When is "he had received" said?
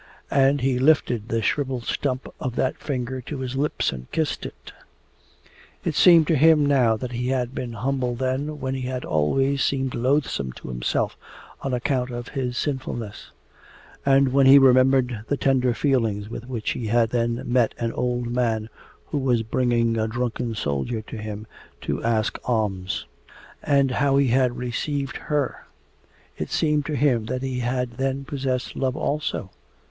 24.17-25.17